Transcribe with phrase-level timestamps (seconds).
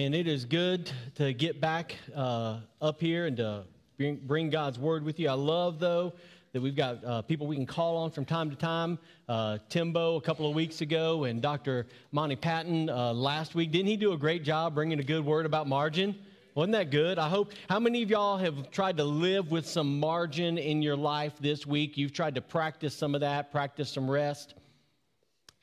[0.00, 3.64] And it is good to get back uh, up here and to
[3.98, 5.28] bring, bring, God's word with you.
[5.28, 6.14] I love, though,
[6.54, 8.98] that we've got uh, people we can call on from time to time.
[9.28, 11.86] Uh, Timbo a couple of weeks ago and Dr.
[12.12, 13.72] Monty Patton uh, last week.
[13.72, 16.16] Didn't he do a great job bringing a good word about margin?
[16.54, 17.18] Wasn't that good?
[17.18, 17.52] I hope.
[17.68, 21.66] How many of y'all have tried to live with some margin in your life this
[21.66, 21.98] week?
[21.98, 24.54] You've tried to practice some of that, practice some rest.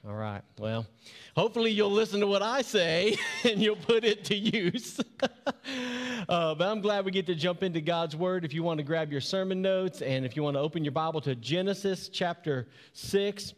[0.08, 0.42] All right.
[0.58, 0.86] Well,
[1.36, 5.02] hopefully you'll listen to what I say and you'll put it to use.
[5.22, 8.46] uh, but I'm glad we get to jump into God's Word.
[8.46, 10.94] If you want to grab your sermon notes and if you want to open your
[10.94, 13.54] Bible to Genesis chapter 6.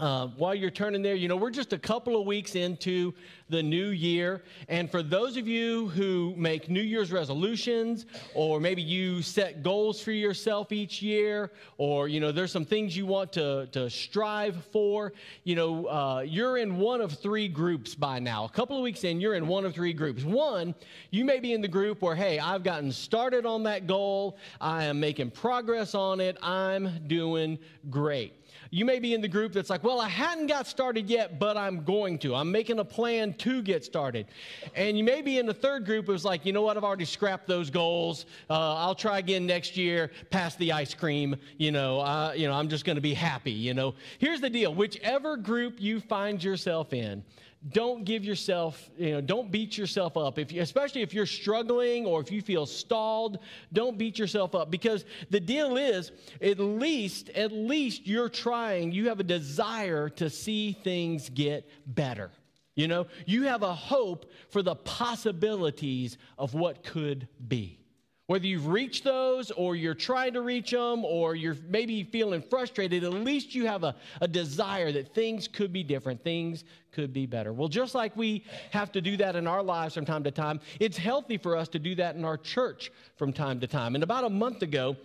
[0.00, 3.14] Uh, while you're turning there, you know, we're just a couple of weeks into
[3.48, 4.42] the new year.
[4.68, 10.00] And for those of you who make New Year's resolutions, or maybe you set goals
[10.02, 14.64] for yourself each year, or, you know, there's some things you want to, to strive
[14.72, 15.12] for,
[15.44, 18.46] you know, uh, you're in one of three groups by now.
[18.46, 20.24] A couple of weeks in, you're in one of three groups.
[20.24, 20.74] One,
[21.10, 24.84] you may be in the group where, hey, I've gotten started on that goal, I
[24.84, 28.43] am making progress on it, I'm doing great.
[28.74, 31.56] You may be in the group that's like, well, I hadn't got started yet, but
[31.56, 32.34] I'm going to.
[32.34, 34.26] I'm making a plan to get started.
[34.74, 37.04] And you may be in the third group who's like, you know what, I've already
[37.04, 38.26] scrapped those goals.
[38.50, 41.36] Uh, I'll try again next year, pass the ice cream.
[41.56, 43.52] You know, uh, you know, I'm just going to be happy.
[43.52, 47.22] You know, here's the deal: whichever group you find yourself in,
[47.70, 50.38] don't give yourself, you know, don't beat yourself up.
[50.38, 53.38] If you, especially if you're struggling or if you feel stalled,
[53.72, 59.08] don't beat yourself up because the deal is at least, at least you're trying, you
[59.08, 62.30] have a desire to see things get better.
[62.74, 67.83] You know, you have a hope for the possibilities of what could be.
[68.26, 73.04] Whether you've reached those or you're trying to reach them or you're maybe feeling frustrated,
[73.04, 77.26] at least you have a, a desire that things could be different, things could be
[77.26, 77.52] better.
[77.52, 80.60] Well, just like we have to do that in our lives from time to time,
[80.80, 83.94] it's healthy for us to do that in our church from time to time.
[83.94, 84.96] And about a month ago,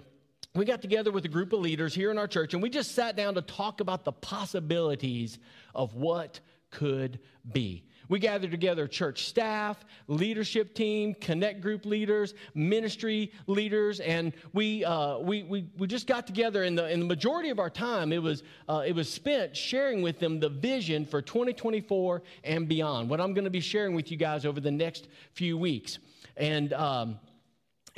[0.55, 2.95] we got together with a group of leaders here in our church and we just
[2.95, 5.39] sat down to talk about the possibilities
[5.75, 6.39] of what
[6.71, 7.19] could
[7.51, 7.83] be.
[8.09, 15.19] We gathered together church staff, leadership team, connect group leaders, ministry leaders, and we, uh,
[15.19, 16.63] we, we, we just got together.
[16.63, 20.01] In the, in the majority of our time, it was, uh, it was spent sharing
[20.01, 24.11] with them the vision for 2024 and beyond, what I'm going to be sharing with
[24.11, 25.99] you guys over the next few weeks.
[26.35, 27.19] And um,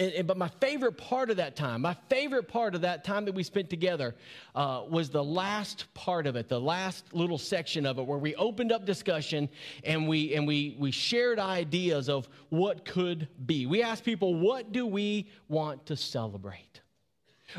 [0.02, 3.26] and, and, but my favorite part of that time, my favorite part of that time
[3.26, 4.16] that we spent together
[4.56, 8.34] uh, was the last part of it, the last little section of it where we
[8.36, 9.48] opened up discussion
[9.84, 13.68] and we and we we shared ideas of what could be.
[13.68, 16.82] We asked people, what do we want to celebrate?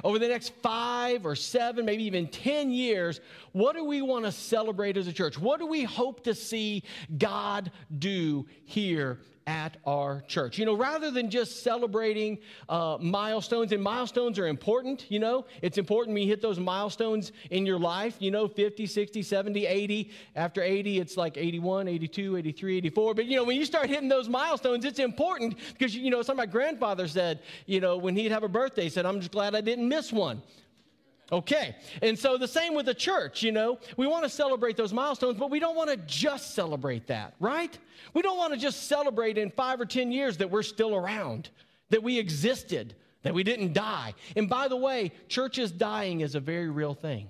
[0.02, 3.20] Over the next five or seven, maybe even 10 years,
[3.52, 5.38] what do we want to celebrate as a church?
[5.38, 6.82] What do we hope to see
[7.18, 10.58] God do here at our church.
[10.58, 12.38] You know, rather than just celebrating
[12.68, 17.32] uh, milestones, and milestones are important, you know, it's important when you hit those milestones
[17.50, 20.10] in your life, you know, 50, 60, 70, 80.
[20.36, 23.14] After 80, it's like 81, 82, 83, 84.
[23.14, 26.34] But, you know, when you start hitting those milestones, it's important because, you know, some
[26.34, 29.32] of my grandfather said, you know, when he'd have a birthday, he said, I'm just
[29.32, 30.42] glad I didn't miss one.
[31.32, 31.74] Okay.
[32.02, 33.78] And so the same with the church, you know.
[33.96, 37.76] We want to celebrate those milestones, but we don't want to just celebrate that, right?
[38.12, 41.48] We don't want to just celebrate in five or 10 years that we're still around,
[41.88, 44.12] that we existed, that we didn't die.
[44.36, 47.28] And by the way, churches dying is a very real thing.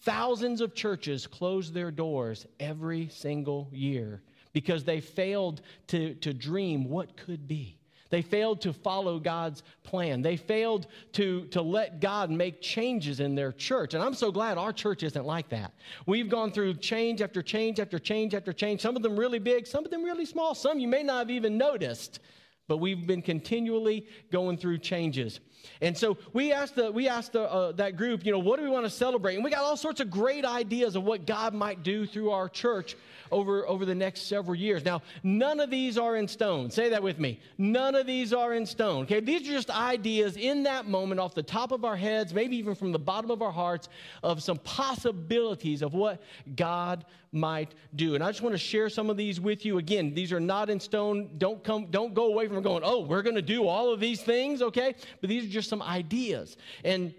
[0.00, 4.22] Thousands of churches close their doors every single year
[4.52, 7.78] because they failed to, to dream what could be.
[8.14, 10.22] They failed to follow God's plan.
[10.22, 13.92] They failed to, to let God make changes in their church.
[13.92, 15.72] And I'm so glad our church isn't like that.
[16.06, 19.66] We've gone through change after change after change after change, some of them really big,
[19.66, 22.20] some of them really small, some you may not have even noticed.
[22.68, 25.40] But we've been continually going through changes.
[25.80, 28.64] And so we asked, the, we asked the, uh, that group, you know, what do
[28.64, 29.34] we want to celebrate?
[29.34, 32.48] And we got all sorts of great ideas of what God might do through our
[32.48, 32.96] church
[33.30, 34.84] over, over the next several years.
[34.84, 36.70] Now, none of these are in stone.
[36.70, 37.40] Say that with me.
[37.58, 39.04] None of these are in stone.
[39.04, 42.56] Okay, these are just ideas in that moment off the top of our heads, maybe
[42.56, 43.88] even from the bottom of our hearts,
[44.22, 46.22] of some possibilities of what
[46.54, 48.14] God might do.
[48.14, 49.78] And I just want to share some of these with you.
[49.78, 51.30] Again, these are not in stone.
[51.36, 54.22] Don't come, don't go away from going, oh, we're going to do all of these
[54.22, 54.94] things, okay?
[55.20, 56.56] But these are just some ideas.
[56.84, 57.14] And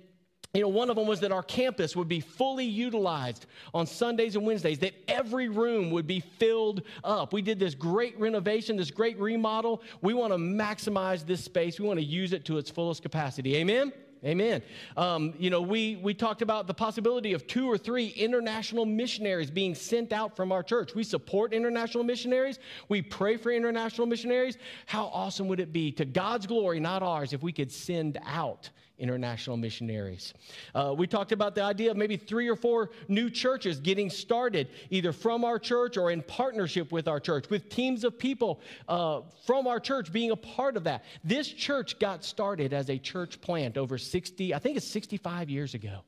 [0.55, 4.37] you know, one of them was that our campus would be fully utilized on Sundays
[4.37, 7.33] and Wednesdays, that every room would be filled up.
[7.33, 9.83] We did this great renovation, this great remodel.
[10.01, 11.77] We want to maximize this space.
[11.77, 13.57] We want to use it to its fullest capacity.
[13.57, 13.91] Amen?
[14.25, 14.63] Amen.
[14.97, 19.51] Um, you know, we, we talked about the possibility of two or three international missionaries
[19.51, 20.95] being sent out from our church.
[20.95, 22.57] We support international missionaries.
[22.89, 24.57] We pray for international missionaries.
[24.87, 28.71] How awesome would it be, to God's glory, not ours, if we could send out
[28.97, 30.33] international missionaries.
[30.73, 34.69] Uh, we talked about the idea of maybe three or four new churches getting started,
[34.89, 39.21] either from our church or in partnership with our church, with teams of people uh,
[39.45, 41.03] from our church being a part of that.
[41.23, 45.73] This church got started as a church plant over 60, I think it's 65 years
[45.73, 46.01] ago.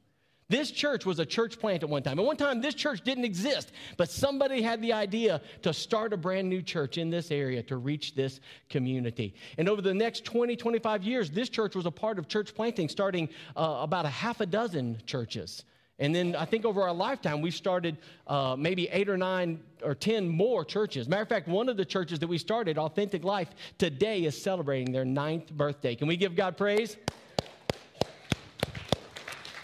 [0.49, 2.19] This church was a church plant at one time.
[2.19, 6.17] At one time, this church didn't exist, but somebody had the idea to start a
[6.17, 8.39] brand new church in this area to reach this
[8.69, 9.35] community.
[9.57, 12.87] And over the next 20, 25 years, this church was a part of church planting,
[12.87, 13.27] starting
[13.57, 15.65] uh, about a half a dozen churches.
[15.99, 17.97] And then I think over our lifetime, we've started
[18.27, 21.09] uh, maybe eight or nine or 10 more churches.
[21.09, 23.49] Matter of fact, one of the churches that we started, Authentic Life,
[23.79, 25.95] today is celebrating their ninth birthday.
[25.95, 26.95] Can we give God praise?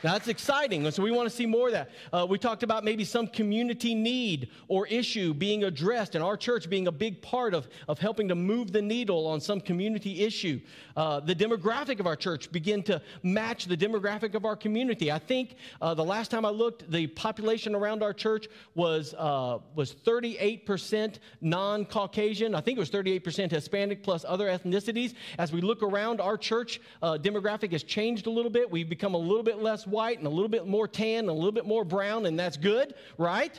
[0.03, 0.91] That's exciting.
[0.91, 1.89] So we want to see more of that.
[2.11, 6.69] Uh, we talked about maybe some community need or issue being addressed, and our church
[6.69, 10.59] being a big part of, of helping to move the needle on some community issue.
[10.97, 15.09] Uh, the demographic of our church begin to match the demographic of our community.
[15.09, 19.59] I think uh, the last time I looked, the population around our church was uh,
[19.73, 22.55] was 38% non-Caucasian.
[22.55, 25.13] I think it was 38% Hispanic plus other ethnicities.
[25.37, 28.69] As we look around, our church uh, demographic has changed a little bit.
[28.69, 31.33] We've become a little bit less white and a little bit more tan and a
[31.33, 33.57] little bit more brown, and that's good, right?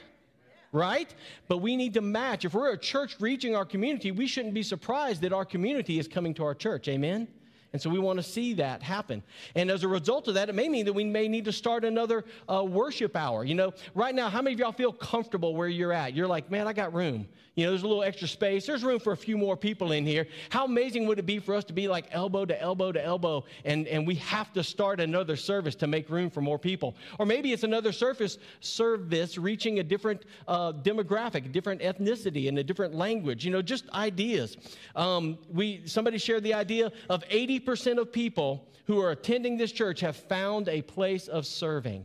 [0.72, 1.14] Right?
[1.48, 2.44] But we need to match.
[2.44, 6.08] If we're a church reaching our community, we shouldn't be surprised that our community is
[6.08, 6.88] coming to our church.
[6.88, 7.28] Amen?
[7.75, 9.20] And so we want to see that happen.
[9.56, 11.84] And as a result of that, it may mean that we may need to start
[11.84, 13.44] another uh, worship hour.
[13.44, 16.14] You know, right now, how many of y'all feel comfortable where you're at?
[16.14, 17.26] You're like, man, I got room.
[17.54, 18.66] You know, there's a little extra space.
[18.66, 20.26] There's room for a few more people in here.
[20.50, 23.44] How amazing would it be for us to be like elbow to elbow to elbow,
[23.64, 26.96] and, and we have to start another service to make room for more people?
[27.18, 32.64] Or maybe it's another service service reaching a different uh, demographic, different ethnicity, and a
[32.64, 33.44] different language.
[33.44, 34.56] You know, just ideas.
[34.96, 40.00] Um, we somebody shared the idea of 80% of people who are attending this church
[40.00, 42.04] have found a place of serving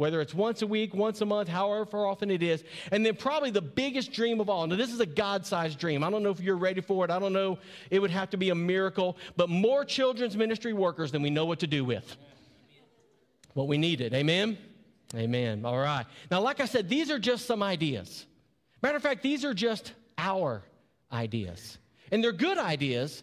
[0.00, 2.64] whether it's once a week, once a month, however often it is.
[2.90, 4.66] And then probably the biggest dream of all.
[4.66, 6.02] Now, this is a God sized dream.
[6.02, 7.10] I don't know if you're ready for it.
[7.10, 7.58] I don't know.
[7.90, 11.44] It would have to be a miracle, but more children's ministry workers than we know
[11.44, 12.16] what to do with.
[13.52, 14.14] What we needed.
[14.14, 14.56] Amen?
[15.14, 15.66] Amen.
[15.66, 16.06] All right.
[16.30, 18.24] Now, like I said, these are just some ideas.
[18.82, 20.62] Matter of fact, these are just our
[21.12, 21.76] ideas.
[22.10, 23.22] And they're good ideas.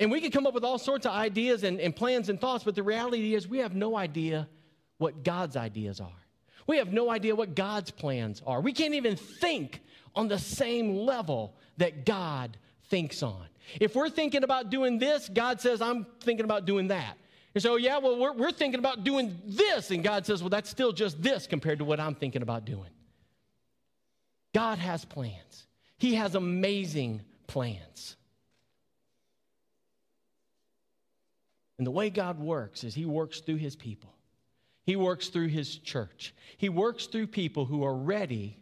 [0.00, 2.64] And we can come up with all sorts of ideas and, and plans and thoughts,
[2.64, 4.48] but the reality is we have no idea
[5.00, 6.08] what God's ideas are.
[6.66, 8.60] We have no idea what God's plans are.
[8.60, 9.80] We can't even think
[10.14, 13.46] on the same level that God thinks on.
[13.80, 17.16] If we're thinking about doing this, God says, I'm thinking about doing that.
[17.54, 19.90] And so, oh, yeah, well, we're, we're thinking about doing this.
[19.90, 22.90] And God says, well, that's still just this compared to what I'm thinking about doing.
[24.54, 28.16] God has plans, He has amazing plans.
[31.78, 34.12] And the way God works is He works through His people.
[34.84, 36.34] He works through his church.
[36.56, 38.56] He works through people who are ready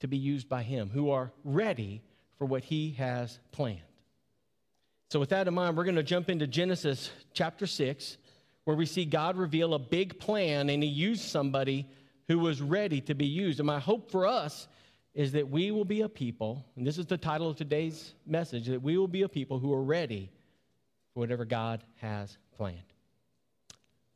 [0.00, 2.02] to be used by him, who are ready
[2.36, 3.80] for what he has planned.
[5.10, 8.16] So, with that in mind, we're going to jump into Genesis chapter 6,
[8.64, 11.86] where we see God reveal a big plan and he used somebody
[12.28, 13.60] who was ready to be used.
[13.60, 14.68] And my hope for us
[15.14, 18.66] is that we will be a people, and this is the title of today's message,
[18.66, 20.30] that we will be a people who are ready
[21.12, 22.91] for whatever God has planned.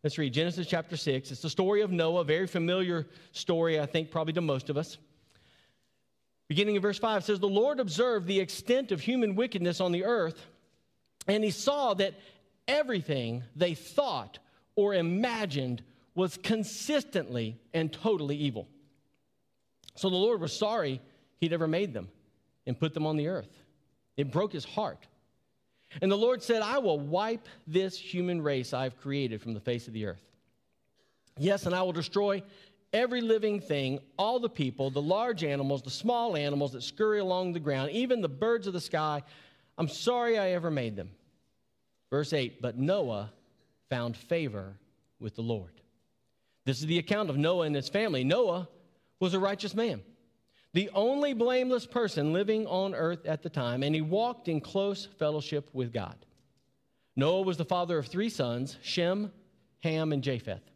[0.04, 1.30] Let's read Genesis chapter 6.
[1.30, 4.76] It's the story of Noah, a very familiar story, I think, probably to most of
[4.76, 4.98] us.
[6.48, 10.04] Beginning in verse 5 says, The Lord observed the extent of human wickedness on the
[10.04, 10.46] earth,
[11.26, 12.14] and he saw that
[12.68, 14.38] everything they thought
[14.76, 15.82] or imagined
[16.14, 18.68] was consistently and totally evil.
[19.96, 21.00] So the Lord was sorry
[21.40, 22.08] he'd ever made them
[22.66, 23.50] and put them on the earth.
[24.16, 25.06] It broke his heart.
[26.02, 29.86] And the Lord said, I will wipe this human race I've created from the face
[29.86, 30.22] of the earth.
[31.38, 32.42] Yes, and I will destroy
[32.92, 37.52] every living thing, all the people, the large animals, the small animals that scurry along
[37.52, 39.22] the ground, even the birds of the sky.
[39.78, 41.10] I'm sorry I ever made them.
[42.10, 43.32] Verse 8 But Noah
[43.90, 44.76] found favor
[45.20, 45.72] with the Lord.
[46.64, 48.24] This is the account of Noah and his family.
[48.24, 48.68] Noah
[49.20, 50.02] was a righteous man
[50.76, 55.08] the only blameless person living on earth at the time, and he walked in close
[55.18, 56.16] fellowship with God.
[57.16, 59.32] Noah was the father of three sons Shem,
[59.80, 60.70] Ham, and Japheth.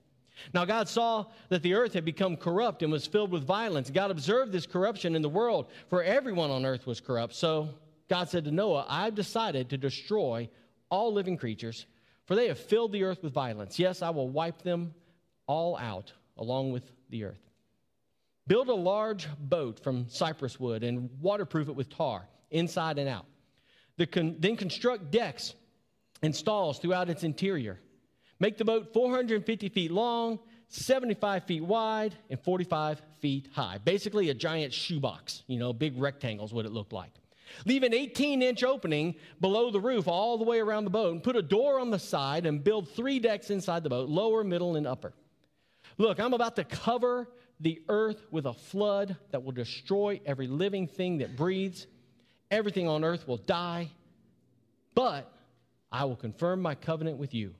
[0.54, 3.90] Now, God saw that the earth had become corrupt and was filled with violence.
[3.90, 7.34] God observed this corruption in the world, for everyone on earth was corrupt.
[7.34, 7.68] So
[8.08, 10.48] God said to Noah, I've decided to destroy
[10.88, 11.84] all living creatures
[12.30, 13.76] for they have filled the earth with violence.
[13.76, 14.94] Yes, I will wipe them
[15.48, 17.49] all out along with the earth.
[18.46, 23.26] Build a large boat from cypress wood and waterproof it with tar, inside and out.
[23.96, 25.54] The con- then construct decks
[26.22, 27.78] and stalls throughout its interior.
[28.38, 33.78] Make the boat 450 feet long, 75 feet wide, and 45 feet high.
[33.78, 37.12] Basically, a giant shoebox, you know, big rectangles, what it looked like.
[37.66, 41.22] Leave an 18 inch opening below the roof all the way around the boat and
[41.22, 44.76] put a door on the side and build three decks inside the boat lower, middle,
[44.76, 45.12] and upper.
[45.98, 47.28] Look, I'm about to cover
[47.60, 51.86] the earth with a flood that will destroy every living thing that breathes.
[52.50, 53.90] Everything on earth will die,
[54.94, 55.30] but
[55.92, 57.54] I will confirm my covenant with you.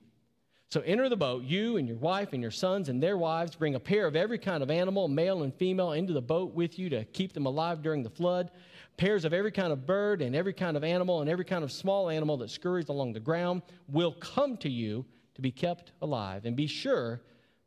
[0.69, 3.55] So enter the boat, you and your wife and your sons and their wives.
[3.55, 6.79] Bring a pair of every kind of animal, male and female, into the boat with
[6.79, 8.51] you to keep them alive during the flood.
[8.95, 11.73] Pairs of every kind of bird and every kind of animal and every kind of
[11.73, 15.05] small animal that scurries along the ground will come to you
[15.35, 16.45] to be kept alive.
[16.45, 17.21] And be sure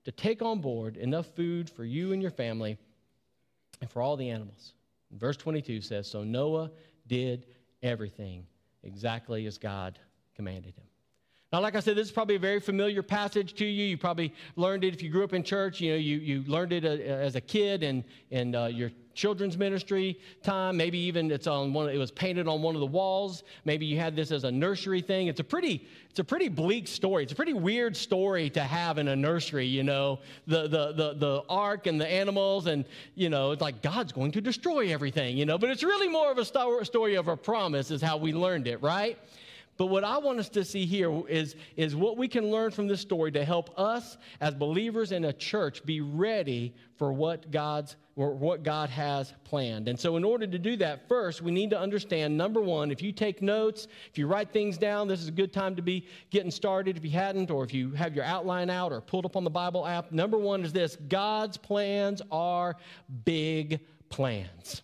[0.04, 2.78] to take on board enough food for you and your family
[3.80, 4.74] and for all the animals.
[5.12, 6.70] verse 22 says So Noah
[7.06, 7.46] did
[7.82, 8.46] everything
[8.82, 9.98] exactly as God
[10.36, 10.84] commanded him.
[11.52, 13.84] Now, like I said, this is probably a very familiar passage to you.
[13.84, 15.80] You probably learned it if you grew up in church.
[15.80, 19.56] You know, you, you learned it uh, as a kid and in uh, your children's
[19.56, 20.76] ministry time.
[20.76, 21.88] Maybe even it's on one.
[21.88, 23.44] It was painted on one of the walls.
[23.64, 25.28] Maybe you had this as a nursery thing.
[25.28, 27.22] It's a pretty, it's a pretty bleak story.
[27.22, 29.66] It's a pretty weird story to have in a nursery.
[29.66, 33.82] You know, the the the the ark and the animals, and you know, it's like
[33.82, 35.36] God's going to destroy everything.
[35.36, 38.32] You know, but it's really more of a story of a promise, is how we
[38.32, 39.18] learned it, right?
[39.76, 42.86] But what I want us to see here is, is what we can learn from
[42.86, 47.96] this story to help us as believers in a church be ready for what God's
[48.16, 49.88] what God has planned.
[49.88, 53.02] And so in order to do that, first we need to understand number 1, if
[53.02, 56.06] you take notes, if you write things down, this is a good time to be
[56.30, 59.36] getting started if you hadn't or if you have your outline out or pulled up
[59.36, 60.12] on the Bible app.
[60.12, 62.76] Number 1 is this, God's plans are
[63.24, 64.82] big plans.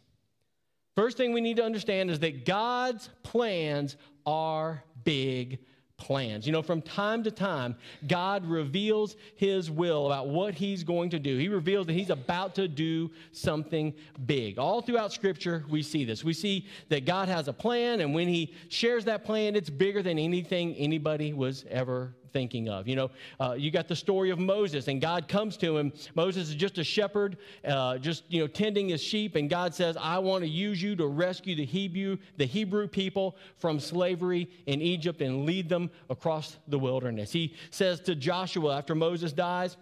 [0.96, 5.58] First thing we need to understand is that God's plans are big
[5.96, 6.46] plans.
[6.46, 7.76] You know, from time to time,
[8.08, 11.36] God reveals his will about what he's going to do.
[11.36, 13.94] He reveals that he's about to do something
[14.26, 14.58] big.
[14.58, 16.24] All throughout scripture, we see this.
[16.24, 20.02] We see that God has a plan, and when he shares that plan, it's bigger
[20.02, 22.88] than anything anybody was ever thinking of.
[22.88, 25.92] You know, uh, you got the story of Moses, and God comes to him.
[26.14, 29.96] Moses is just a shepherd, uh, just you know, tending his sheep, and God says,
[30.00, 34.80] "I want to use you to rescue the Hebrew, the Hebrew people from slavery in
[34.80, 39.76] Egypt and lead them across the wilderness." He says to Joshua after Moses dies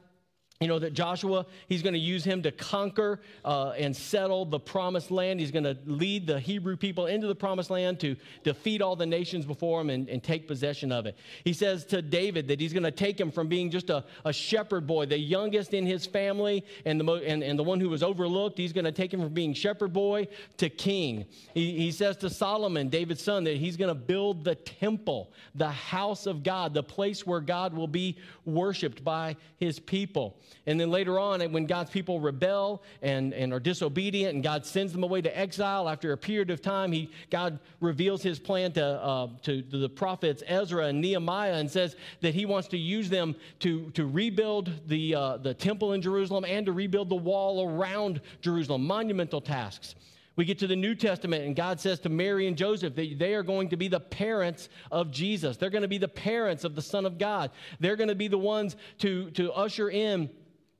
[0.61, 4.59] you know that joshua he's going to use him to conquer uh, and settle the
[4.59, 5.39] promised land.
[5.39, 9.07] He's going to lead the hebrew people into the promised land to defeat all the
[9.07, 11.17] nations before him and, and take possession of it.
[11.45, 14.33] He says to david that he's going to take him from being just a, a
[14.33, 17.89] shepherd boy the youngest in his family and the, mo- and, and the one who
[17.89, 18.59] was overlooked.
[18.59, 21.27] He's going to take him from being shepherd boy to king.
[21.55, 25.71] He, he says to solomon david's son that he's going to build the temple the
[25.71, 30.37] house of god the place where god will be worshiped by his people
[30.67, 34.93] and then later on, when God's people rebel and, and are disobedient and God sends
[34.93, 38.85] them away to exile, after a period of time, he, God reveals his plan to,
[38.85, 43.35] uh, to, the prophets Ezra and Nehemiah and says that he wants to use them
[43.61, 48.21] to, to rebuild the, uh, the temple in Jerusalem and to rebuild the wall around
[48.43, 49.95] Jerusalem, monumental tasks.
[50.39, 53.35] We get to the New Testament, and God says to Mary and Joseph that they
[53.35, 55.57] are going to be the parents of Jesus.
[55.57, 57.51] They're going to be the parents of the Son of God.
[57.81, 60.31] They're going to be the ones to, to usher in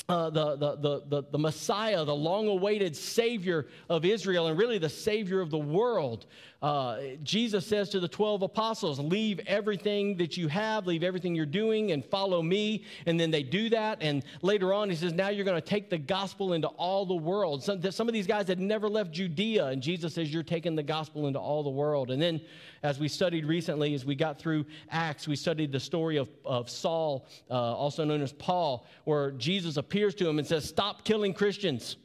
[0.09, 4.89] uh, the, the, the, the, Messiah, the long awaited Savior of Israel, and really the
[4.89, 6.25] Savior of the world.
[6.63, 11.45] Uh, Jesus says to the 12 apostles, Leave everything that you have, leave everything you're
[11.45, 12.85] doing, and follow me.
[13.05, 13.99] And then they do that.
[14.01, 17.15] And later on, he says, Now you're going to take the gospel into all the
[17.15, 17.63] world.
[17.63, 20.83] Some, some of these guys had never left Judea, and Jesus says, You're taking the
[20.83, 22.11] gospel into all the world.
[22.11, 22.41] And then,
[22.83, 26.71] as we studied recently, as we got through Acts, we studied the story of, of
[26.71, 31.35] Saul, uh, also known as Paul, where Jesus appears to him and says, Stop killing
[31.35, 31.97] Christians.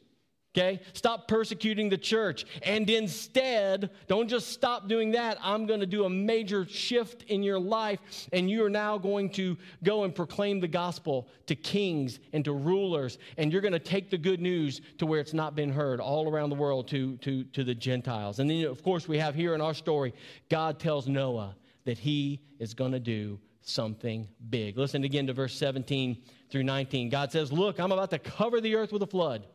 [0.55, 0.81] Okay?
[0.93, 2.45] Stop persecuting the church.
[2.62, 5.39] And instead, don't just stop doing that.
[5.41, 8.00] I'm going to do a major shift in your life,
[8.31, 12.53] and you are now going to go and proclaim the gospel to kings and to
[12.53, 13.17] rulers.
[13.38, 16.29] And you're going to take the good news to where it's not been heard all
[16.29, 18.38] around the world to, to, to the Gentiles.
[18.38, 20.13] And then, of course, we have here in our story,
[20.50, 21.55] God tells Noah
[21.86, 24.77] that he is going to do something big.
[24.77, 27.10] Listen again to verse 17 through 19.
[27.10, 29.48] God says, Look, I'm about to cover the earth with a flood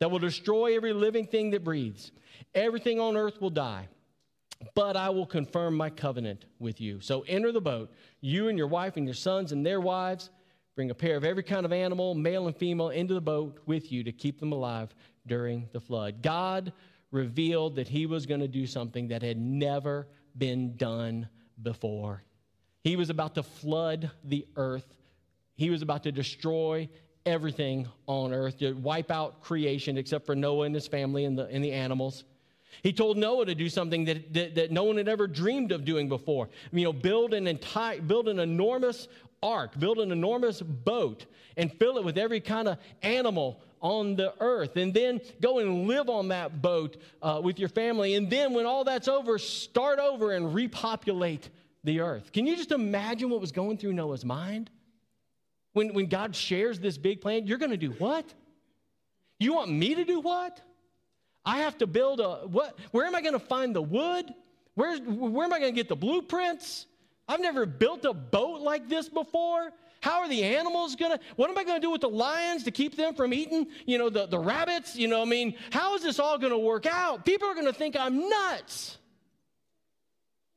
[0.00, 2.10] that will destroy every living thing that breathes.
[2.54, 3.86] Everything on earth will die.
[4.74, 7.00] but I will confirm my covenant with you.
[7.00, 10.30] So enter the boat, you and your wife and your sons and their wives.
[10.76, 13.90] Bring a pair of every kind of animal, male and female, into the boat with
[13.90, 14.94] you to keep them alive
[15.26, 16.22] during the flood.
[16.22, 16.72] God
[17.10, 21.28] revealed that he was going to do something that had never been done
[21.62, 22.22] before.
[22.84, 24.96] He was about to flood the earth,
[25.56, 26.88] he was about to destroy
[27.26, 31.46] everything on earth, to wipe out creation except for Noah and his family and the,
[31.46, 32.24] and the animals.
[32.82, 35.84] He told Noah to do something that, that, that, no one had ever dreamed of
[35.84, 36.48] doing before.
[36.72, 39.08] You know, build an entire, build an enormous
[39.42, 44.34] ark, build an enormous boat, and fill it with every kind of animal on the
[44.40, 44.76] earth.
[44.76, 48.14] And then go and live on that boat uh, with your family.
[48.14, 51.48] And then when all that's over, start over and repopulate
[51.84, 52.32] the earth.
[52.32, 54.70] Can you just imagine what was going through Noah's mind?
[55.72, 58.24] When, when God shares this big plan, you're going to do what?
[59.38, 60.60] You want me to do what?
[61.44, 62.78] I have to build a what?
[62.90, 64.26] Where am I going to find the wood?
[64.74, 66.86] Where's, where am I going to get the blueprints?
[67.26, 69.70] I've never built a boat like this before.
[70.02, 72.64] How are the animals going to, what am I going to do with the lions
[72.64, 74.96] to keep them from eating, you know, the, the rabbits?
[74.96, 77.24] You know, I mean, how is this all going to work out?
[77.24, 78.98] People are going to think I'm nuts.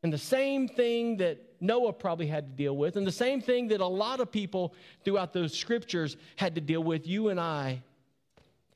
[0.02, 3.70] And the same thing that Noah probably had to deal with, and the same thing
[3.70, 4.74] that a lot of people
[5.06, 7.82] throughout those scriptures had to deal with, you and I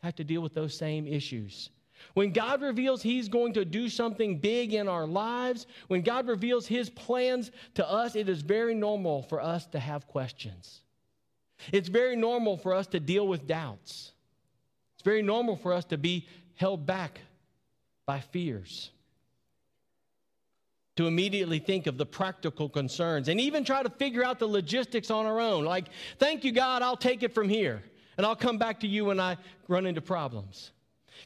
[0.01, 1.69] have to deal with those same issues.
[2.13, 6.65] When God reveals He's going to do something big in our lives, when God reveals
[6.65, 10.81] His plans to us, it is very normal for us to have questions.
[11.73, 14.13] It's very normal for us to deal with doubts.
[14.95, 17.19] It's very normal for us to be held back
[18.05, 18.91] by fears
[20.97, 25.09] to immediately think of the practical concerns and even try to figure out the logistics
[25.09, 25.63] on our own.
[25.63, 25.85] Like,
[26.19, 27.81] thank you, God, I'll take it from here,
[28.17, 29.37] and I'll come back to you when I
[29.67, 30.71] run into problems.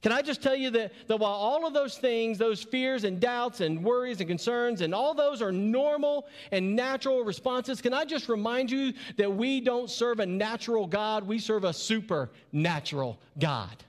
[0.02, 3.20] Can I just tell you that, that while all of those things, those fears and
[3.20, 8.06] doubts and worries and concerns, and all those are normal and natural responses, can I
[8.06, 13.84] just remind you that we don't serve a natural God, we serve a supernatural God.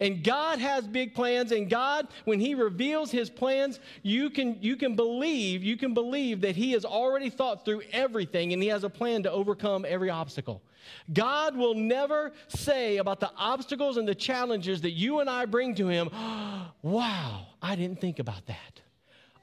[0.00, 4.76] And God has big plans, and God, when He reveals His plans, you can, you
[4.76, 8.84] can believe, you can believe that He has already thought through everything and He has
[8.84, 10.62] a plan to overcome every obstacle.
[11.12, 15.74] God will never say about the obstacles and the challenges that you and I bring
[15.76, 16.10] to Him,
[16.82, 18.80] wow, I didn't think about that.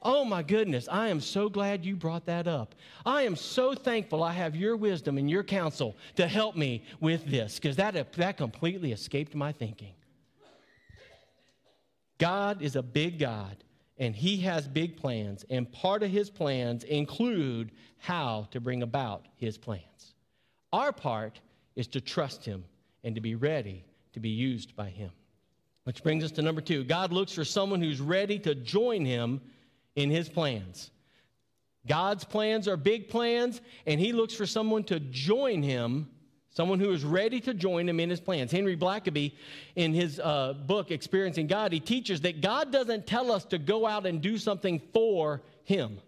[0.00, 2.74] Oh my goodness, I am so glad you brought that up.
[3.04, 7.26] I am so thankful I have your wisdom and your counsel to help me with
[7.26, 9.92] this because that, that completely escaped my thinking.
[12.18, 13.56] God is a big God,
[13.96, 19.26] and He has big plans, and part of His plans include how to bring about
[19.36, 20.14] His plans.
[20.72, 21.40] Our part
[21.76, 22.64] is to trust Him
[23.04, 25.10] and to be ready to be used by Him.
[25.84, 29.40] Which brings us to number two God looks for someone who's ready to join Him
[29.96, 30.90] in His plans.
[31.86, 36.08] God's plans are big plans, and He looks for someone to join Him
[36.50, 38.50] someone who is ready to join him in his plans.
[38.50, 39.34] Henry Blackaby,
[39.76, 43.86] in his uh, book, Experiencing God, he teaches that God doesn't tell us to go
[43.86, 46.00] out and do something for him.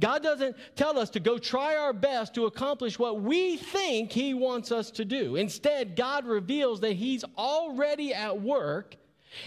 [0.00, 4.34] God doesn't tell us to go try our best to accomplish what we think He
[4.34, 5.36] wants us to do.
[5.36, 8.96] Instead, God reveals that He's already at work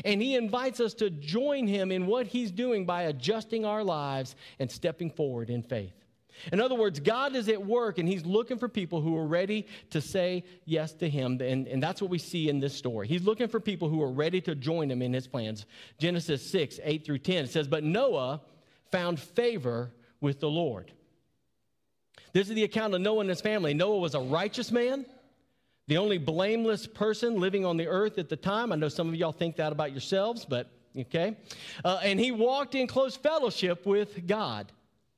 [0.04, 4.36] and He invites us to join Him in what He's doing by adjusting our lives
[4.60, 5.93] and stepping forward in faith.
[6.52, 9.67] In other words, God is at work and He's looking for people who are ready
[9.91, 11.39] to say yes to Him.
[11.41, 13.08] And, and that's what we see in this story.
[13.08, 15.65] He's looking for people who are ready to join Him in His plans.
[15.98, 18.41] Genesis 6, 8 through 10 says, But Noah
[18.91, 20.91] found favor with the Lord.
[22.36, 23.74] This is the account of Noah and his family.
[23.74, 25.06] Noah was a righteous man,
[25.88, 28.74] the only blameless person living on the earth at the time.
[28.74, 31.38] I know some of y'all think that about yourselves, but okay.
[31.86, 34.71] Uh, and he walked in close fellowship with God.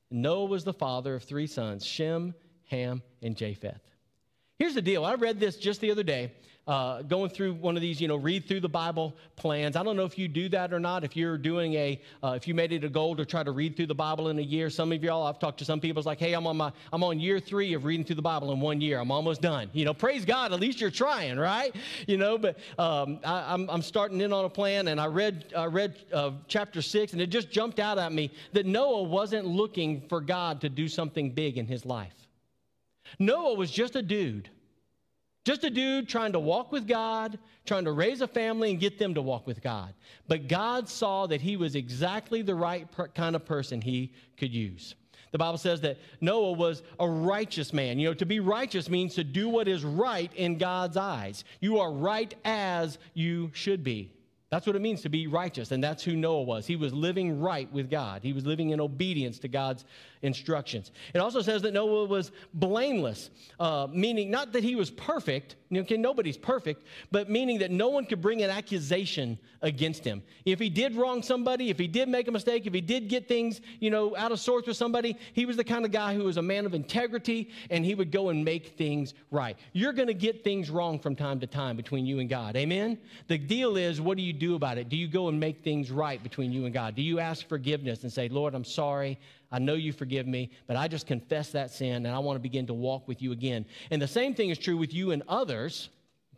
[0.10, 2.34] Noah was the father of three sons Shem,
[2.66, 3.82] Ham, and Japheth.
[4.58, 6.32] Here's the deal I read this just the other day
[6.68, 9.76] uh, going through one of these, you know, read through the Bible plans.
[9.76, 11.04] I don't know if you do that or not.
[11.04, 13.76] If you're doing a, uh, if you made it a goal to try to read
[13.78, 14.70] through the Bible in a year.
[14.70, 16.00] Some of y'all, I've talked to some people.
[16.00, 18.52] It's like, hey, I'm on my, I'm on year three of reading through the Bible
[18.52, 19.00] in one year.
[19.00, 19.70] I'm almost done.
[19.72, 20.52] You know, praise God.
[20.52, 21.74] At least you're trying, right?
[22.06, 25.08] You know, but um, I, am I'm, I'm starting in on a plan, and I
[25.08, 29.04] read, I read uh, chapter six, and it just jumped out at me that Noah
[29.04, 32.14] wasn't looking for God to do something big in his life.
[33.20, 34.50] Noah was just a dude
[35.48, 39.00] just a dude trying to walk with God, trying to raise a family and get
[39.00, 39.94] them to walk with God.
[40.28, 44.54] But God saw that he was exactly the right per- kind of person he could
[44.54, 44.96] use.
[45.32, 47.98] The Bible says that Noah was a righteous man.
[47.98, 51.46] You know, to be righteous means to do what is right in God's eyes.
[51.62, 54.12] You are right as you should be.
[54.50, 56.66] That's what it means to be righteous, and that's who Noah was.
[56.66, 58.24] He was living right with God.
[58.24, 59.84] He was living in obedience to God's
[60.22, 60.92] instructions.
[61.14, 65.56] It also says that Noah was blameless, uh, meaning not that he was perfect.
[65.76, 70.24] Okay, nobody's perfect, but meaning that no one could bring an accusation against him.
[70.46, 73.28] If he did wrong somebody, if he did make a mistake, if he did get
[73.28, 76.24] things, you know, out of sorts with somebody, he was the kind of guy who
[76.24, 79.58] was a man of integrity, and he would go and make things right.
[79.74, 82.56] You're going to get things wrong from time to time between you and God.
[82.56, 82.98] Amen.
[83.28, 84.88] The deal is, what do you do about it?
[84.88, 86.96] Do you go and make things right between you and God?
[86.96, 89.20] Do you ask forgiveness and say, Lord, I'm sorry.
[89.52, 92.42] I know you forgive me, but I just confess that sin and I want to
[92.42, 93.66] begin to walk with you again.
[93.92, 95.90] And the same thing is true with you and others.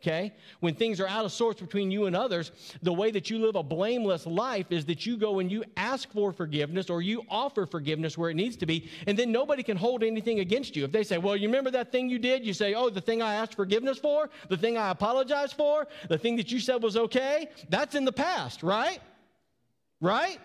[0.01, 0.33] Okay?
[0.61, 3.55] When things are out of sorts between you and others, the way that you live
[3.55, 7.65] a blameless life is that you go and you ask for forgiveness or you offer
[7.65, 10.85] forgiveness where it needs to be, and then nobody can hold anything against you.
[10.85, 12.45] If they say, Well, you remember that thing you did?
[12.45, 16.17] You say, Oh, the thing I asked forgiveness for, the thing I apologized for, the
[16.17, 18.99] thing that you said was okay, that's in the past, right?
[19.99, 20.39] Right?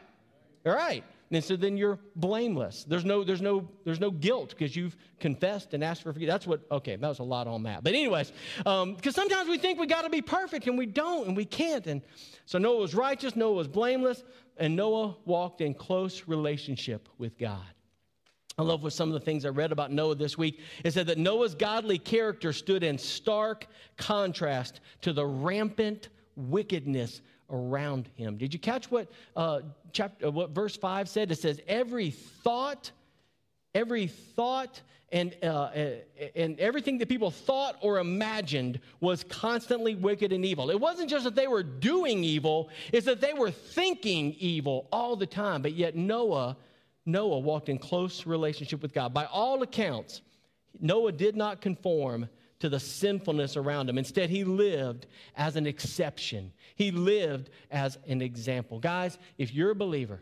[0.66, 1.04] All right.
[1.30, 2.84] And so then you're blameless.
[2.84, 6.34] There's no, there's no, there's no guilt because you've confessed and asked for forgiveness.
[6.34, 7.82] That's what, okay, that was a lot on that.
[7.82, 11.28] But anyways, because um, sometimes we think we got to be perfect and we don't
[11.28, 11.86] and we can't.
[11.86, 12.02] And
[12.46, 14.22] so Noah was righteous, Noah was blameless,
[14.58, 17.62] and Noah walked in close relationship with God.
[18.56, 20.60] I love what some of the things I read about Noah this week.
[20.84, 27.20] It said that Noah's godly character stood in stark contrast to the rampant wickedness
[27.54, 28.36] around him.
[28.36, 29.60] Did you catch what uh,
[29.92, 31.30] chapter, uh, what verse five said?
[31.32, 32.90] It says, "Every thought,
[33.74, 35.70] every thought." And, uh,
[36.34, 40.70] and everything that people thought or imagined was constantly wicked and evil.
[40.70, 45.14] It wasn't just that they were doing evil, it's that they were thinking evil all
[45.14, 45.62] the time.
[45.62, 46.56] But yet Noah,
[47.06, 49.14] Noah walked in close relationship with God.
[49.14, 50.20] By all accounts,
[50.80, 52.28] Noah did not conform
[52.60, 53.98] to the sinfulness around him.
[53.98, 58.78] Instead, he lived as an exception, he lived as an example.
[58.78, 60.20] Guys, if you're a believer,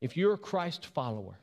[0.00, 1.38] if you're a Christ follower,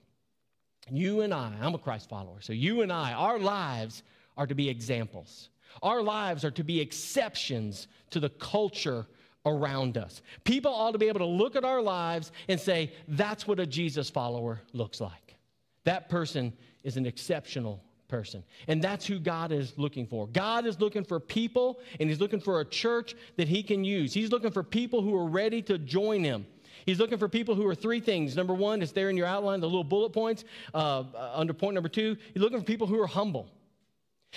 [0.91, 4.03] you and I, I'm a Christ follower, so you and I, our lives
[4.37, 5.49] are to be examples.
[5.81, 9.07] Our lives are to be exceptions to the culture
[9.45, 10.21] around us.
[10.43, 13.65] People ought to be able to look at our lives and say, that's what a
[13.65, 15.35] Jesus follower looks like.
[15.83, 18.43] That person is an exceptional person.
[18.67, 20.27] And that's who God is looking for.
[20.27, 24.13] God is looking for people, and He's looking for a church that He can use.
[24.13, 26.45] He's looking for people who are ready to join Him.
[26.85, 28.35] He's looking for people who are three things.
[28.35, 30.43] Number one, is there in your outline, the little bullet points.
[30.73, 33.49] Uh, under point number two, He's looking for people who are humble.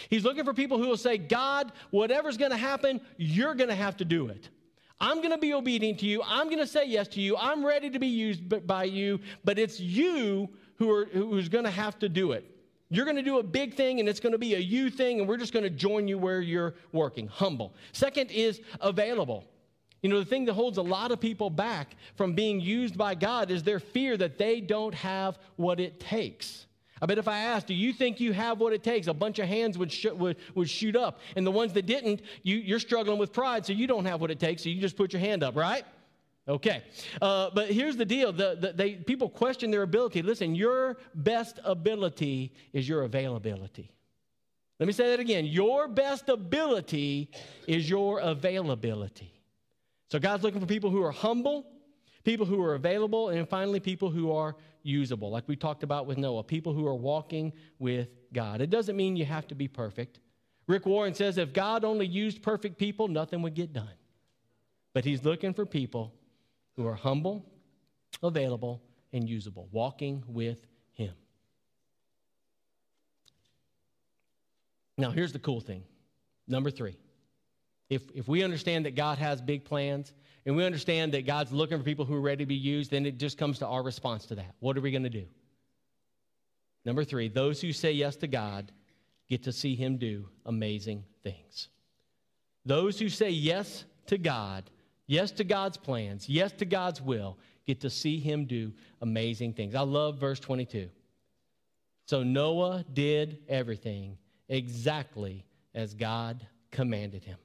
[0.08, 3.74] He's looking for people who will say, God, whatever's going to happen, you're going to
[3.74, 4.48] have to do it.
[5.00, 6.22] I'm going to be obedient to you.
[6.24, 7.36] I'm going to say yes to you.
[7.36, 11.70] I'm ready to be used by you, but it's you who are, who's going to
[11.70, 12.44] have to do it.
[12.90, 15.20] You're going to do a big thing and it's going to be a you thing,
[15.20, 17.26] and we're just going to join you where you're working.
[17.26, 17.74] Humble.
[17.92, 19.44] Second is available.
[20.02, 23.14] You know, the thing that holds a lot of people back from being used by
[23.14, 26.66] God is their fear that they don't have what it takes.
[27.00, 29.06] I bet if I asked, do you think you have what it takes?
[29.06, 31.20] A bunch of hands would, sh- would, would shoot up.
[31.36, 34.30] And the ones that didn't, you, you're struggling with pride, so you don't have what
[34.30, 35.84] it takes, so you just put your hand up, right?
[36.48, 36.82] Okay,
[37.20, 40.22] uh, but here's the deal: the, the, they, people question their ability.
[40.22, 43.92] Listen, your best ability is your availability.
[44.80, 47.30] Let me say that again: your best ability
[47.66, 49.30] is your availability.
[50.10, 51.66] So God's looking for people who are humble,
[52.24, 56.16] people who are available, and finally people who are usable, like we talked about with
[56.16, 56.44] Noah.
[56.44, 58.62] People who are walking with God.
[58.62, 60.20] It doesn't mean you have to be perfect.
[60.66, 63.92] Rick Warren says if God only used perfect people, nothing would get done.
[64.94, 66.14] But He's looking for people
[66.78, 67.44] who are humble,
[68.22, 68.80] available,
[69.12, 71.12] and usable, walking with Him.
[74.96, 75.82] Now, here's the cool thing.
[76.46, 76.96] Number three.
[77.90, 80.12] If, if we understand that God has big plans
[80.46, 83.06] and we understand that God's looking for people who are ready to be used, then
[83.06, 84.54] it just comes to our response to that.
[84.60, 85.24] What are we going to do?
[86.84, 88.70] Number three, those who say yes to God
[89.28, 91.70] get to see Him do amazing things.
[92.64, 94.70] Those who say yes to God
[95.08, 99.74] yes to God's plans, yes to God's will, get to see him do amazing things.
[99.74, 100.88] I love verse 22.
[102.06, 104.16] So Noah did everything
[104.48, 105.44] exactly
[105.74, 107.38] as God commanded him.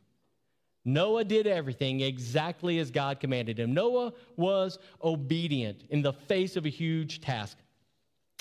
[0.85, 3.73] Noah did everything exactly as God commanded him.
[3.73, 7.57] Noah was obedient in the face of a huge task.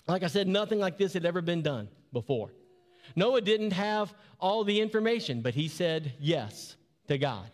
[0.09, 2.53] Like I said, nothing like this had ever been done before.
[3.15, 6.77] Noah didn't have all the information, but he said yes
[7.09, 7.51] to God.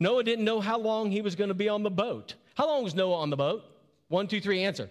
[0.00, 2.34] Noah didn't know how long he was going to be on the boat.
[2.54, 3.64] How long was Noah on the boat?
[4.08, 4.90] One, two, three, answer.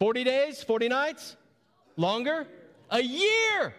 [0.00, 0.62] 40 days?
[0.62, 1.36] 40 nights?
[1.96, 2.46] Longer?
[2.90, 3.74] A year!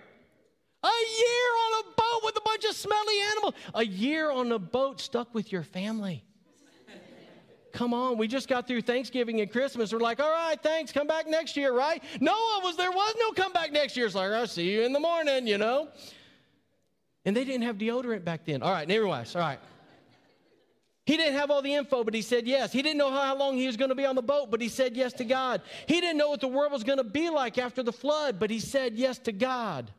[0.83, 3.53] A year on a boat with a bunch of smelly animals.
[3.73, 6.23] A year on a boat stuck with your family.
[7.75, 9.91] Come on, we just got through Thanksgiving and Christmas.
[9.91, 12.01] We're like, all right, thanks, come back next year, right?
[12.21, 14.05] Noah was there was no comeback next year.
[14.05, 15.89] It's like, I'll see you in the morning, you know.
[17.25, 18.61] And they didn't have deodorant back then.
[18.61, 19.59] All right, anyways, all right.
[21.05, 22.71] He didn't have all the info, but he said yes.
[22.71, 24.69] He didn't know how long he was going to be on the boat, but he
[24.69, 25.61] said yes to God.
[25.87, 28.49] He didn't know what the world was going to be like after the flood, but
[28.49, 29.91] he said yes to God.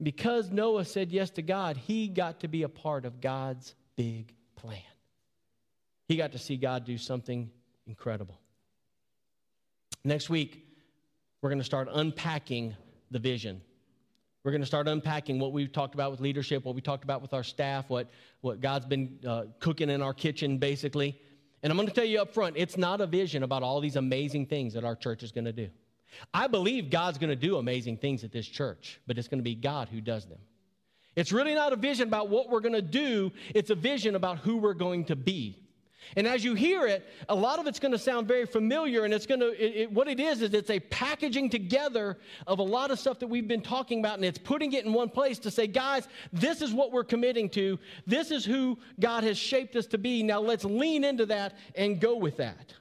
[0.00, 4.32] Because Noah said yes to God, he got to be a part of God's big
[4.54, 4.78] plan.
[6.06, 7.50] He got to see God do something
[7.88, 8.38] incredible.
[10.04, 10.64] Next week,
[11.42, 12.76] we're going to start unpacking
[13.10, 13.60] the vision.
[14.44, 17.22] We're going to start unpacking what we've talked about with leadership, what we talked about
[17.22, 18.08] with our staff, what,
[18.40, 21.18] what God's been uh, cooking in our kitchen, basically.
[21.62, 23.96] And I'm going to tell you up front, it's not a vision about all these
[23.96, 25.68] amazing things that our church is going to do.
[26.32, 29.44] I believe God's going to do amazing things at this church, but it's going to
[29.44, 30.38] be God who does them.
[31.16, 34.38] It's really not a vision about what we're going to do, it's a vision about
[34.38, 35.67] who we're going to be.
[36.16, 39.12] And as you hear it, a lot of it's going to sound very familiar, and
[39.12, 42.62] it's going to, it, it, what it is, is it's a packaging together of a
[42.62, 45.38] lot of stuff that we've been talking about, and it's putting it in one place
[45.40, 47.78] to say, guys, this is what we're committing to.
[48.06, 50.22] This is who God has shaped us to be.
[50.22, 52.74] Now let's lean into that and go with that.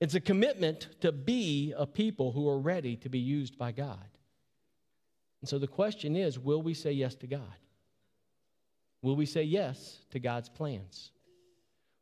[0.00, 3.98] It's a commitment to be a people who are ready to be used by God.
[5.40, 7.40] And so the question is will we say yes to God?
[9.02, 11.12] Will we say yes to God's plans?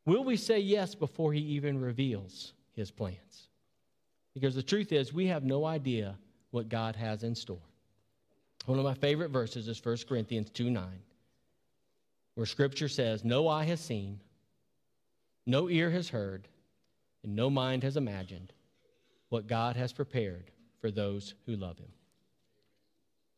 [0.07, 3.49] Will we say yes before he even reveals his plans?
[4.35, 6.17] Because the truth is, we have no idea
[6.53, 7.59] what God has in store.
[8.67, 10.87] One of my favorite verses is 1 Corinthians 2 9,
[12.35, 14.21] where scripture says, No eye has seen,
[15.45, 16.49] no ear has heard,
[17.25, 18.53] and no mind has imagined
[19.29, 21.91] what God has prepared for those who love him.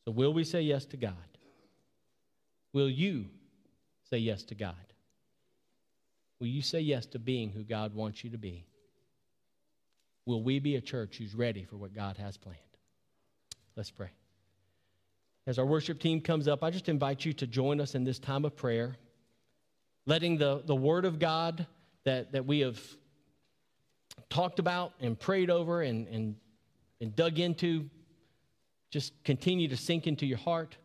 [0.05, 1.15] So, will we say yes to God?
[2.73, 3.27] Will you
[4.11, 4.75] say yes to God?
[6.41, 8.65] Will you say yes to being who God wants you to be?
[10.27, 12.59] Will we be a church who's ready for what God has planned?
[13.77, 14.11] Let's pray.
[15.47, 18.19] As our worship team comes up, I just invite you to join us in this
[18.19, 18.97] time of prayer,
[20.05, 21.67] letting the, the Word of God
[22.05, 22.79] that, that we have
[24.29, 26.37] talked about and prayed over and, and,
[27.01, 27.89] and dug into
[28.91, 30.77] just continue to sink into your heart,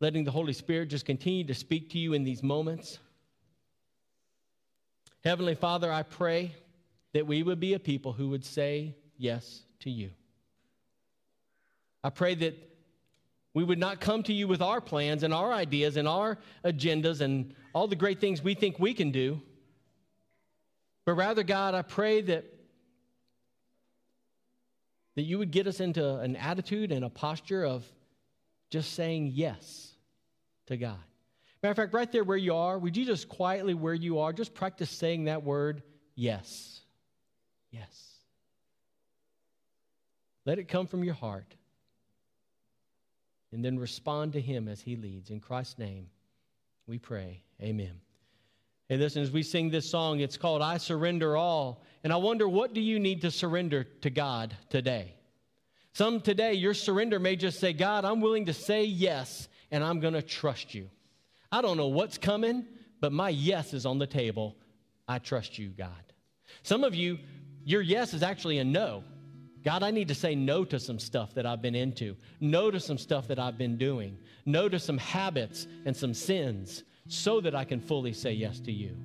[0.00, 2.98] letting the Holy Spirit just continue to speak to you in these moments.
[5.24, 6.54] Heavenly Father, I pray
[7.12, 10.10] that we would be a people who would say yes to you.
[12.02, 12.56] I pray that
[13.52, 17.20] we would not come to you with our plans and our ideas and our agendas
[17.20, 19.42] and all the great things we think we can do.
[21.04, 22.44] But rather, God, I pray that,
[25.16, 27.84] that you would get us into an attitude and a posture of
[28.70, 29.92] just saying yes
[30.66, 30.98] to God.
[31.62, 34.32] Matter of fact, right there where you are, would you just quietly where you are,
[34.32, 35.82] just practice saying that word,
[36.14, 36.80] yes.
[37.70, 38.10] Yes.
[40.46, 41.54] Let it come from your heart.
[43.52, 45.30] And then respond to Him as He leads.
[45.30, 46.06] In Christ's name,
[46.86, 47.42] we pray.
[47.60, 48.00] Amen.
[48.88, 51.82] Hey, listen, as we sing this song, it's called I Surrender All.
[52.02, 55.14] And I wonder, what do you need to surrender to God today?
[55.92, 60.00] Some today, your surrender may just say, God, I'm willing to say yes, and I'm
[60.00, 60.88] going to trust you.
[61.52, 62.66] I don't know what's coming,
[63.00, 64.56] but my yes is on the table.
[65.08, 65.90] I trust you, God.
[66.62, 67.18] Some of you,
[67.64, 69.02] your yes is actually a no.
[69.64, 72.80] God, I need to say no to some stuff that I've been into, no to
[72.80, 77.54] some stuff that I've been doing, no to some habits and some sins, so that
[77.54, 78.96] I can fully say yes to you.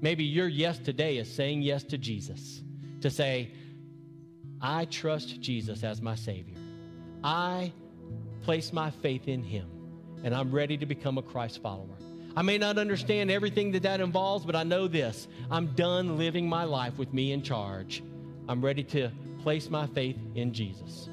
[0.00, 2.62] Maybe your yes today is saying yes to Jesus,
[3.00, 3.52] to say,
[4.60, 6.58] I trust Jesus as my Savior.
[7.22, 7.72] I
[8.42, 9.73] place my faith in Him
[10.24, 11.96] and I'm ready to become a Christ follower.
[12.36, 16.48] I may not understand everything that that involves, but I know this I'm done living
[16.48, 18.02] my life with me in charge.
[18.48, 19.10] I'm ready to
[19.42, 21.08] place my faith in Jesus.